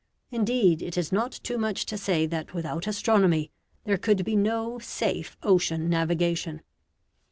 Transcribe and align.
Indeed, 0.31 0.81
it 0.81 0.97
is 0.97 1.11
not 1.11 1.31
too 1.31 1.59
much 1.59 1.85
to 1.85 1.95
say 1.95 2.25
that 2.25 2.55
without 2.55 2.87
astronomy 2.87 3.51
there 3.83 3.99
could 3.99 4.25
be 4.25 4.35
no 4.35 4.79
safe 4.79 5.37
ocean 5.43 5.89
navigation. 5.91 6.63